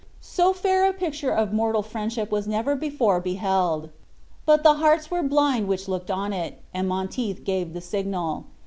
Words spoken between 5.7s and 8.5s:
looked on it, and Monteith gave the signal.